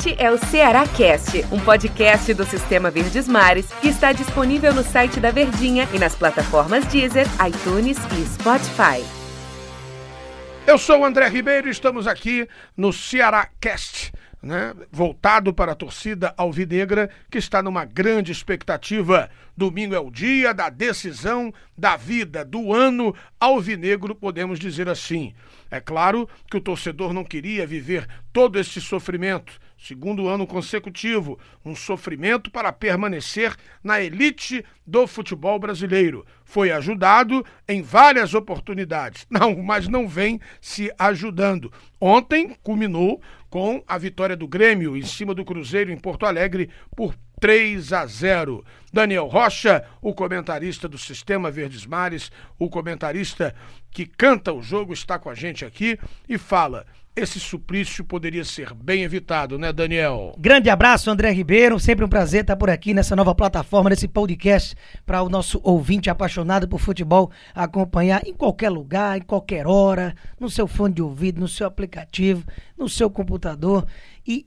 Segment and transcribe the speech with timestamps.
[0.00, 4.82] Este é o Ceará Cast, um podcast do Sistema Verdes Mares que está disponível no
[4.82, 9.04] site da Verdinha e nas plataformas Deezer, iTunes e Spotify.
[10.66, 14.10] Eu sou o André Ribeiro e estamos aqui no Ceará Cast.
[14.42, 19.28] Né, voltado para a torcida alvinegra que está numa grande expectativa.
[19.54, 25.34] Domingo é o dia da decisão da vida do ano alvinegro, podemos dizer assim.
[25.70, 31.74] É claro que o torcedor não queria viver todo esse sofrimento, segundo ano consecutivo, um
[31.74, 36.24] sofrimento para permanecer na elite do futebol brasileiro.
[36.44, 39.26] Foi ajudado em várias oportunidades.
[39.30, 41.72] Não, mas não vem se ajudando.
[42.00, 47.14] Ontem culminou com a vitória do Grêmio em cima do Cruzeiro em Porto Alegre por
[47.40, 48.64] 3 a 0.
[48.92, 53.54] Daniel Rocha, o comentarista do Sistema Verdes Mares, o comentarista
[53.90, 56.86] que canta o jogo, está com a gente aqui e fala.
[57.20, 60.34] Esse suplício poderia ser bem evitado, né, Daniel?
[60.38, 61.78] Grande abraço, André Ribeiro.
[61.78, 66.08] Sempre um prazer estar por aqui nessa nova plataforma, nesse podcast, para o nosso ouvinte
[66.08, 71.38] apaixonado por futebol acompanhar em qualquer lugar, em qualquer hora, no seu fone de ouvido,
[71.38, 72.42] no seu aplicativo,
[72.78, 73.86] no seu computador.
[74.26, 74.46] E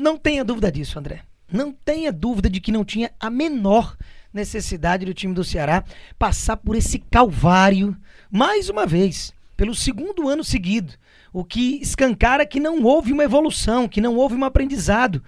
[0.00, 1.20] não tenha dúvida disso, André.
[1.52, 3.94] Não tenha dúvida de que não tinha a menor
[4.32, 5.84] necessidade do time do Ceará
[6.18, 7.94] passar por esse calvário
[8.30, 10.94] mais uma vez, pelo segundo ano seguido,
[11.32, 15.20] o que escancara que não houve uma evolução, que não houve um aprendizado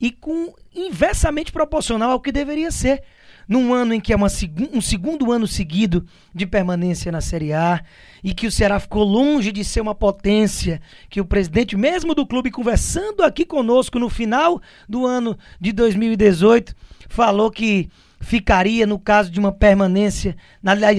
[0.00, 3.04] e com inversamente proporcional ao que deveria ser.
[3.48, 4.26] Num ano em que é uma,
[4.72, 7.80] um segundo ano seguido de permanência na Série A
[8.24, 12.26] e que o Ceará ficou longe de ser uma potência, que o presidente mesmo do
[12.26, 16.74] clube conversando aqui conosco no final do ano de 2018
[17.08, 17.88] falou que
[18.20, 20.36] ficaria no caso de uma permanência,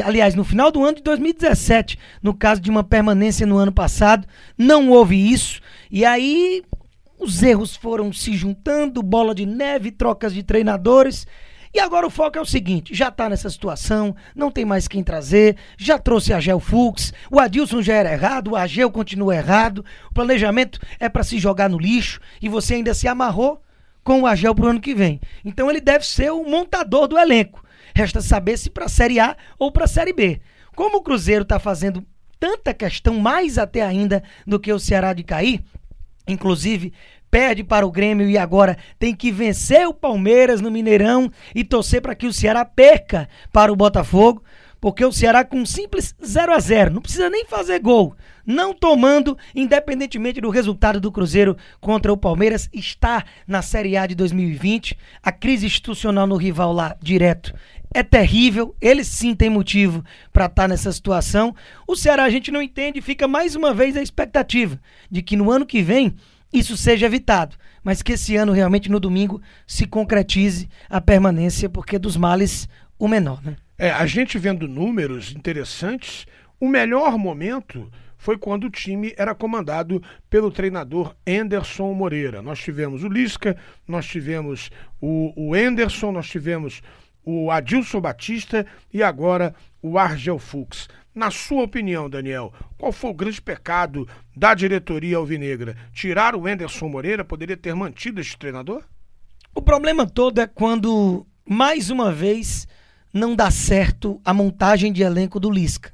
[0.06, 4.28] aliás, no final do ano de 2017, no caso de uma permanência no ano passado,
[4.58, 5.62] não houve isso.
[5.92, 6.64] E aí
[7.20, 11.26] os erros foram se juntando, bola de neve, trocas de treinadores,
[11.74, 15.04] e agora o foco é o seguinte: já tá nessa situação, não tem mais quem
[15.04, 19.84] trazer, já trouxe a Gel Fux, o Adilson já era errado, o Agel continua errado,
[20.10, 23.62] o planejamento é para se jogar no lixo e você ainda se amarrou
[24.08, 25.20] com o Agel pro ano que vem.
[25.44, 27.62] Então ele deve ser o montador do elenco.
[27.94, 30.40] Resta saber se para Série A ou para Série B.
[30.74, 32.02] Como o Cruzeiro está fazendo
[32.40, 35.62] tanta questão, mais até ainda do que o Ceará de cair,
[36.26, 36.94] inclusive
[37.30, 42.02] perde para o Grêmio e agora tem que vencer o Palmeiras no Mineirão e torcer
[42.02, 44.42] para que o Ceará perca para o Botafogo,
[44.80, 48.16] porque o Ceará com um simples 0 a 0 não precisa nem fazer gol,
[48.46, 54.16] não tomando, independentemente do resultado do Cruzeiro contra o Palmeiras, está na Série A de
[54.16, 54.98] 2020.
[55.22, 57.54] A crise institucional no rival lá direto
[57.94, 61.56] é terrível, eles sim têm motivo para estar tá nessa situação.
[61.88, 65.52] O Ceará a gente não entende, fica mais uma vez a expectativa de que no
[65.52, 66.16] ano que vem
[66.52, 72.00] isso seja evitado, mas que esse ano realmente no domingo se concretize a permanência, porque
[72.00, 72.68] dos males
[72.98, 73.56] o menor, né?
[73.80, 76.26] É, a gente vendo números interessantes,
[76.60, 82.42] o melhor momento foi quando o time era comandado pelo treinador Anderson Moreira.
[82.42, 83.56] Nós tivemos o Lisca,
[83.88, 86.82] nós tivemos o, o Anderson, nós tivemos
[87.24, 90.88] o Adilson Batista e agora o Argel Fux.
[91.14, 95.76] Na sua opinião, Daniel, qual foi o grande pecado da diretoria alvinegra?
[95.94, 98.84] Tirar o Enderson Moreira poderia ter mantido este treinador?
[99.54, 102.68] O problema todo é quando, mais uma vez,
[103.14, 105.92] não dá certo a montagem de elenco do Lisca.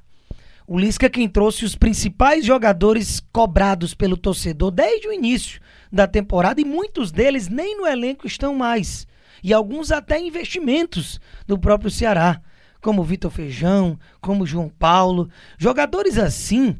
[0.66, 5.60] O Lisca é quem trouxe os principais jogadores cobrados pelo torcedor desde o início
[5.92, 9.06] da temporada e muitos deles nem no elenco estão mais.
[9.44, 12.42] E alguns até investimentos do próprio Ceará
[12.84, 15.30] como Vitor Feijão, como João Paulo.
[15.58, 16.76] Jogadores assim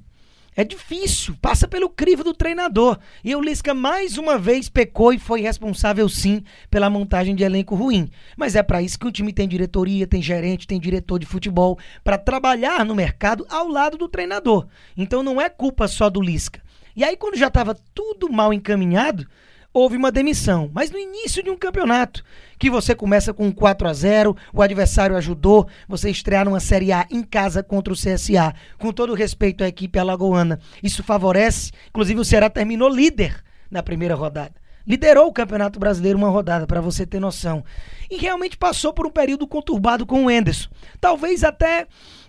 [0.56, 3.00] é difícil, passa pelo crivo do treinador.
[3.24, 7.76] E o Lisca mais uma vez pecou e foi responsável sim pela montagem de elenco
[7.76, 8.10] ruim.
[8.38, 11.78] Mas é para isso que o time tem diretoria, tem gerente, tem diretor de futebol
[12.04, 14.68] para trabalhar no mercado ao lado do treinador.
[14.96, 16.62] Então não é culpa só do Lisca.
[16.96, 19.28] E aí quando já estava tudo mal encaminhado,
[19.74, 22.24] houve uma demissão, mas no início de um campeonato,
[22.60, 27.08] que você começa com 4 a 0, o adversário ajudou, você estrear numa Série A
[27.10, 30.60] em casa contra o CSA, com todo respeito à equipe alagoana.
[30.84, 34.54] Isso favorece, inclusive o Ceará terminou líder na primeira rodada.
[34.86, 37.64] Liderou o Campeonato Brasileiro uma rodada, para você ter noção.
[38.12, 40.70] E realmente passou por um período conturbado com o Enderson.
[41.00, 41.88] Talvez até,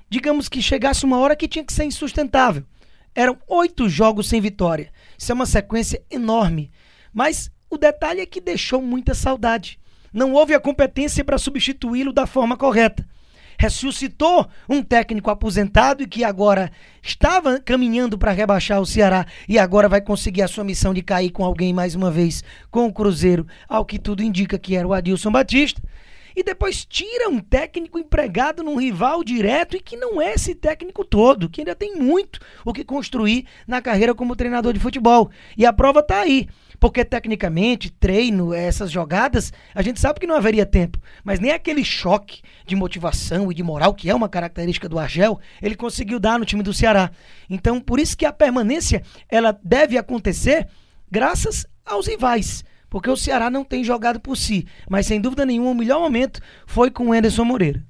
[0.09, 2.65] digamos que chegasse uma hora que tinha que ser insustentável.
[3.13, 4.91] Eram oito jogos sem vitória.
[5.19, 6.71] Isso é uma sequência enorme
[7.15, 9.79] mas o detalhe é que deixou muita saudade.
[10.13, 13.07] Não houve a competência para substituí-lo da forma correta.
[13.57, 19.89] ressuscitou um técnico aposentado e que agora estava caminhando para rebaixar o Ceará e agora
[19.89, 23.47] vai conseguir a sua missão de cair com alguém mais uma vez com o Cruzeiro,
[23.69, 25.81] ao que tudo indica que era o Adilson Batista
[26.37, 31.05] e depois tira um técnico empregado num rival direto e que não é esse técnico
[31.05, 35.31] todo, que ainda tem muito o que construir na carreira como treinador de futebol.
[35.57, 36.49] E a prova está aí.
[36.85, 40.99] Porque tecnicamente, treino, essas jogadas, a gente sabe que não haveria tempo.
[41.25, 45.41] Mas nem aquele choque de motivação e de moral, que é uma característica do Argel,
[45.63, 47.11] ele conseguiu dar no time do Ceará.
[47.49, 50.69] Então, por isso que a permanência, ela deve acontecer
[51.11, 54.67] graças aos rivais porque o Ceará não tem jogado por si.
[54.87, 57.83] Mas sem dúvida nenhuma, o melhor momento foi com o Anderson Moreira.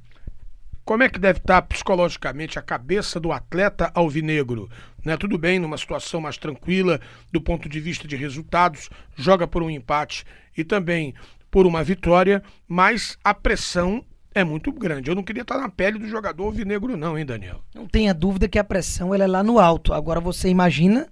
[0.85, 4.69] Como é que deve estar psicologicamente a cabeça do atleta alvinegro?
[5.03, 5.17] Né?
[5.17, 7.01] Tudo bem, numa situação mais tranquila
[7.33, 11.15] do ponto de vista de resultados, joga por um empate e também
[11.51, 14.05] por uma vitória, mas a pressão
[14.35, 15.09] é muito grande.
[15.09, 17.63] Eu não queria estar na pele do jogador alvinegro, não, hein, Daniel?
[17.75, 19.95] Não tenha dúvida que a pressão ela é lá no alto.
[19.95, 21.09] Agora você imagina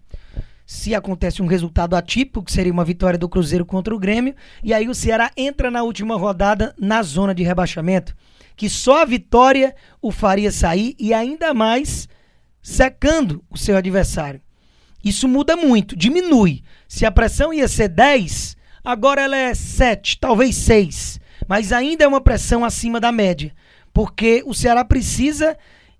[0.66, 4.72] se acontece um resultado atípico, que seria uma vitória do Cruzeiro contra o Grêmio, e
[4.72, 8.14] aí o Ceará entra na última rodada na zona de rebaixamento,
[8.56, 12.08] que só a vitória o faria sair e ainda mais
[12.62, 14.40] secando o seu adversário.
[15.04, 16.62] Isso muda muito, diminui.
[16.86, 22.08] Se a pressão ia ser 10, agora ela é 7, talvez 6, mas ainda é
[22.08, 23.52] uma pressão acima da média,
[23.92, 25.56] porque o Ceará precisa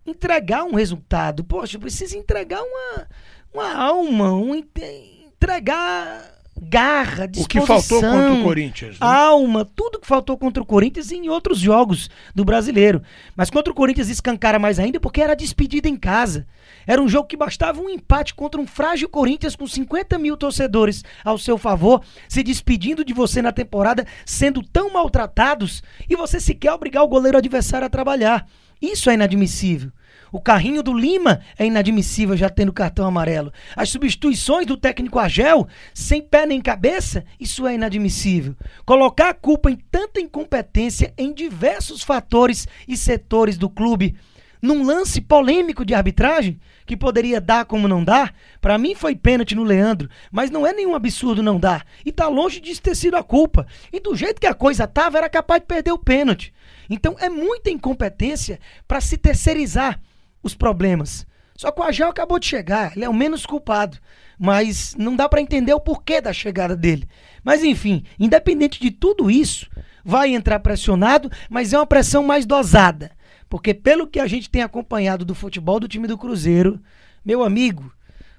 [0.07, 1.45] entregar um resultado.
[1.45, 3.07] Poxa, precisa entregar uma
[3.55, 7.63] uma alma, um entregar garra, disposição.
[7.63, 9.01] O que faltou contra o Corinthians.
[9.01, 9.07] Né?
[9.07, 13.03] Alma, tudo que faltou contra o Corinthians e em outros jogos do brasileiro.
[13.37, 16.47] Mas contra o Corinthians escancara mais ainda porque era despedida em casa.
[16.87, 21.05] Era um jogo que bastava um empate contra um frágil Corinthians com 50 mil torcedores
[21.25, 26.73] ao seu favor, se despedindo de você na temporada, sendo tão maltratados e você sequer
[26.73, 28.47] obrigar o goleiro adversário a trabalhar.
[28.83, 29.93] Isso é inadmissível.
[30.33, 33.53] O carrinho do Lima é inadmissível já tendo cartão amarelo.
[33.77, 38.57] As substituições do técnico Agel, sem pé nem cabeça, isso é inadmissível.
[38.87, 44.17] Colocar a culpa em tanta incompetência em diversos fatores e setores do clube,
[44.63, 49.57] num lance polêmico de arbitragem, que poderia dar como não dar, para mim foi pênalti
[49.57, 51.85] no Leandro, mas não é nenhum absurdo não dar.
[52.07, 53.67] E tá longe de ter sido a culpa.
[53.93, 56.55] E do jeito que a coisa tava, era capaz de perder o pênalti.
[56.89, 60.01] Então é muita incompetência para se terceirizar
[60.43, 61.27] os problemas.
[61.57, 63.99] Só que o Agel acabou de chegar, ele é o menos culpado,
[64.39, 67.09] mas não dá para entender o porquê da chegada dele.
[67.45, 69.69] Mas enfim, independente de tudo isso,
[70.05, 73.13] vai entrar pressionado, mas é uma pressão mais dosada.
[73.53, 76.81] Porque pelo que a gente tem acompanhado do futebol do time do Cruzeiro,
[77.23, 77.93] meu amigo,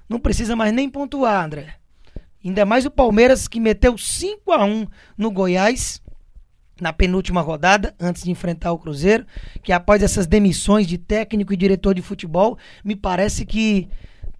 [0.08, 1.76] não precisa mais nem pontuar, André.
[2.44, 6.02] Ainda mais o Palmeiras que meteu 5 a 1 no Goiás
[6.80, 9.24] na penúltima rodada, antes de enfrentar o Cruzeiro,
[9.62, 13.88] que após essas demissões de técnico e diretor de futebol, me parece que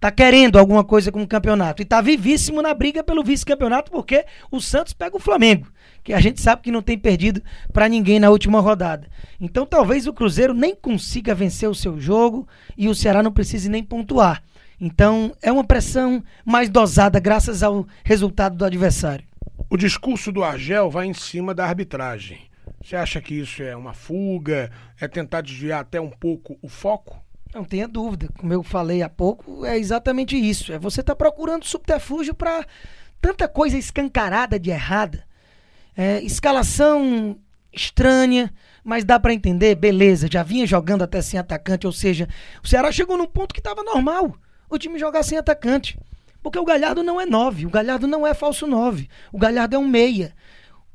[0.05, 1.81] tá querendo alguma coisa com o campeonato.
[1.81, 5.67] E tá vivíssimo na briga pelo vice-campeonato, porque o Santos pega o Flamengo,
[6.03, 7.41] que a gente sabe que não tem perdido
[7.73, 9.07] para ninguém na última rodada.
[9.41, 12.47] Então talvez o Cruzeiro nem consiga vencer o seu jogo
[12.77, 14.43] e o Ceará não precise nem pontuar.
[14.79, 19.25] Então é uma pressão mais dosada graças ao resultado do adversário.
[19.71, 22.41] O discurso do Argel vai em cima da arbitragem.
[22.79, 24.69] Você acha que isso é uma fuga?
[25.01, 27.24] É tentar desviar até um pouco o foco?
[27.55, 28.27] Não tenha dúvida.
[28.37, 30.73] Como eu falei há pouco, é exatamente isso.
[30.73, 32.65] É você tá procurando subterfúgio para
[33.21, 35.23] tanta coisa escancarada de errada.
[35.95, 37.39] É, escalação
[37.71, 42.27] estranha, mas dá para entender, beleza, já vinha jogando até sem atacante, ou seja,
[42.61, 44.35] o Ceará chegou num ponto que estava normal
[44.69, 45.97] o time jogar sem atacante.
[46.43, 49.07] Porque o Galhardo não é 9, o Galhardo não é falso 9.
[49.31, 50.35] O Galhardo é um meia.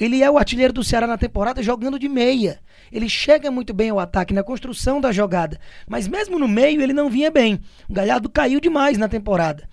[0.00, 2.58] Ele é o artilheiro do Ceará na temporada jogando de meia.
[2.90, 6.94] Ele chega muito bem ao ataque na construção da jogada, mas mesmo no meio ele
[6.94, 7.60] não vinha bem.
[7.86, 9.68] O Galhardo caiu demais na temporada.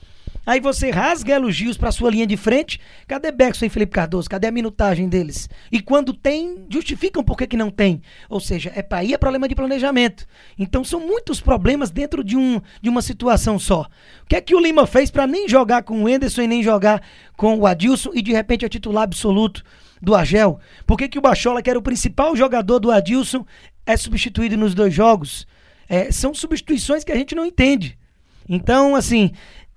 [0.46, 2.80] Aí você rasga elogios para sua linha de frente.
[3.08, 4.30] Cadê Beckson e Felipe Cardoso?
[4.30, 5.50] Cadê a minutagem deles?
[5.72, 8.02] E quando tem, justificam por que, que não tem.
[8.30, 10.26] Ou seja, é para ir é problema de planejamento.
[10.60, 13.88] Então são muitos problemas dentro de, um, de uma situação só.
[14.24, 16.64] O que é que o Lima fez para nem jogar com o Enderson e nem
[16.64, 17.02] jogar
[17.36, 19.64] com o Adilson e de repente é titular absoluto
[20.02, 20.60] do Argel?
[20.86, 23.46] Por que, que o Bachola, que era o principal jogador do Adilson,
[23.86, 25.48] é substituído nos dois jogos?
[25.90, 27.98] É, são substituições que a gente não entende.
[28.48, 29.32] Então, assim,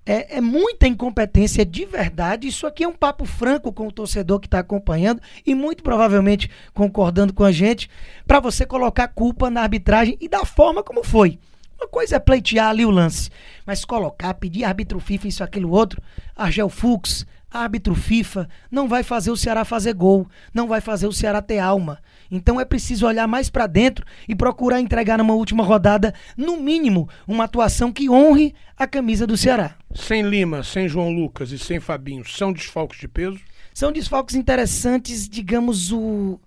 [0.05, 2.49] é, é, muita incompetência de verdade.
[2.49, 6.51] Isso aqui é um papo franco com o torcedor que está acompanhando e muito provavelmente
[6.75, 7.89] concordando com a gente,
[8.27, 11.39] para você colocar culpa na arbitragem e da forma como foi.
[11.79, 13.31] Uma coisa é pleitear ali o lance,
[13.65, 16.03] mas colocar, pedir árbitro FIFA, isso, aquilo, outro,
[16.37, 21.13] Argel Fux, árbitro FIFA não vai fazer o Ceará fazer gol, não vai fazer o
[21.13, 21.99] Ceará ter alma.
[22.31, 27.09] Então é preciso olhar mais para dentro e procurar entregar numa última rodada, no mínimo,
[27.27, 29.75] uma atuação que honre a camisa do Ceará.
[29.95, 33.41] Sem Lima, sem João Lucas e sem Fabinho, são desfalques de peso?
[33.75, 36.39] São desfalques interessantes, digamos, o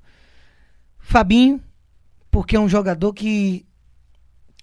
[0.99, 1.61] Fabinho,
[2.31, 3.65] porque é um jogador que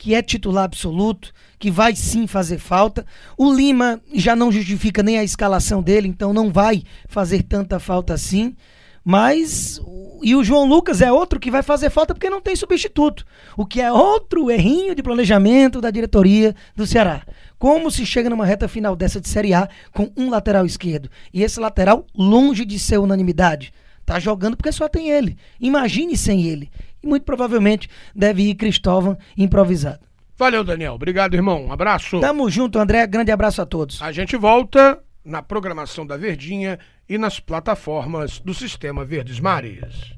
[0.01, 3.05] que é titular absoluto, que vai sim fazer falta.
[3.37, 8.15] O Lima já não justifica nem a escalação dele, então não vai fazer tanta falta
[8.15, 8.57] assim.
[9.05, 9.79] Mas
[10.23, 13.27] e o João Lucas é outro que vai fazer falta porque não tem substituto,
[13.59, 17.23] o que é outro errinho de planejamento da diretoria do Ceará.
[17.59, 21.43] Como se chega numa reta final dessa de Série A com um lateral esquerdo e
[21.43, 23.71] esse lateral longe de ser unanimidade?
[24.07, 25.37] Tá jogando porque só tem ele.
[25.61, 26.71] Imagine sem ele.
[27.03, 30.01] E muito provavelmente deve ir Cristóvão improvisado.
[30.37, 30.95] Valeu, Daniel.
[30.95, 31.67] Obrigado, irmão.
[31.67, 32.19] Um abraço.
[32.21, 33.07] Tamo junto, André.
[33.07, 34.01] Grande abraço a todos.
[34.01, 36.79] A gente volta na programação da Verdinha
[37.09, 40.15] e nas plataformas do Sistema Verdes Mares.